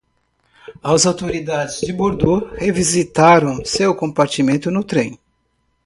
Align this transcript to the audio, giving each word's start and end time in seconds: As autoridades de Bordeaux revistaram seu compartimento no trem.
As 0.83 1.05
autoridades 1.05 1.81
de 1.81 1.93
Bordeaux 1.93 2.49
revistaram 2.57 3.63
seu 3.63 3.93
compartimento 3.93 4.71
no 4.71 4.83
trem. 4.83 5.19